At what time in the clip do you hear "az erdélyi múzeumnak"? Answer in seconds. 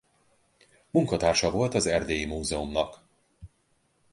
1.73-3.03